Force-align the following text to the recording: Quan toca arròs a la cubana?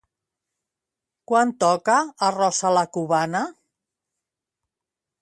Quan 1.33 1.53
toca 1.65 1.99
arròs 2.31 2.65
a 2.71 2.75
la 2.81 2.87
cubana? 2.99 3.45